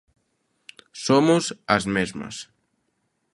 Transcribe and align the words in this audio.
Somos 1.05 1.43
as 1.75 1.83
mesmas. 1.95 2.35